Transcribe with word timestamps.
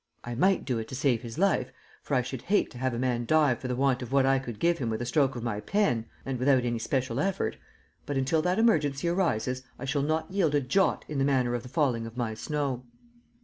I 0.23 0.33
might 0.33 0.65
do 0.65 0.79
it 0.79 0.87
to 0.87 0.95
save 0.95 1.21
his 1.21 1.37
life, 1.37 1.71
for 2.01 2.15
I 2.15 2.23
should 2.23 2.41
hate 2.41 2.71
to 2.71 2.79
have 2.79 2.95
a 2.95 2.97
man 2.97 3.27
die 3.27 3.53
for 3.53 3.67
the 3.67 3.75
want 3.75 4.01
of 4.01 4.11
what 4.11 4.25
I 4.25 4.39
could 4.39 4.57
give 4.57 4.79
him 4.79 4.89
with 4.89 4.99
a 4.99 5.05
stroke 5.05 5.35
of 5.35 5.43
my 5.43 5.59
pen, 5.59 6.07
and 6.25 6.39
without 6.39 6.65
any 6.65 6.79
special 6.79 7.19
effort, 7.19 7.57
but 8.07 8.17
until 8.17 8.41
that 8.41 8.57
emergency 8.57 9.07
arises 9.09 9.61
I 9.77 9.85
shall 9.85 10.01
not 10.01 10.31
yield 10.31 10.55
a 10.55 10.59
jot 10.61 11.05
in 11.07 11.19
the 11.19 11.23
manner 11.23 11.53
of 11.53 11.61
the 11.61 11.69
falling 11.69 12.07
of 12.07 12.17
my 12.17 12.33
snow. 12.33 12.83